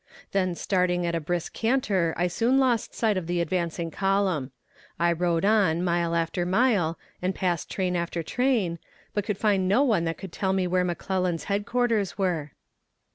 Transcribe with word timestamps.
Then 0.31 0.55
starting 0.55 1.05
at 1.05 1.13
a 1.13 1.19
brisk 1.19 1.53
canter 1.53 2.15
I 2.17 2.25
soon 2.25 2.57
lost 2.57 2.95
sight 2.95 3.17
of 3.17 3.27
the 3.27 3.39
advancing 3.39 3.91
column. 3.91 4.49
I 4.99 5.11
rode 5.11 5.45
on 5.45 5.83
mile 5.83 6.15
after 6.15 6.43
mile, 6.43 6.97
and 7.21 7.35
passed 7.35 7.69
train 7.69 7.95
after 7.95 8.23
train, 8.23 8.79
but 9.13 9.25
could 9.25 9.37
find 9.37 9.67
no 9.67 9.83
one 9.83 10.05
that 10.05 10.17
could 10.17 10.31
tell 10.31 10.53
me 10.53 10.65
where 10.65 10.83
McClellan's 10.83 11.43
headquarters 11.43 12.17
were. 12.17 12.53